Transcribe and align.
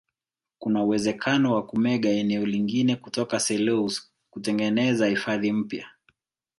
kuna 0.59 0.83
uwezekano 0.83 1.55
wa 1.55 1.65
kumega 1.65 2.09
eneo 2.09 2.45
lingine 2.45 2.95
kutoka 2.95 3.39
selous 3.39 4.11
kutengeneza 4.29 5.07
hifadhi 5.07 5.51
mpya 5.51 5.87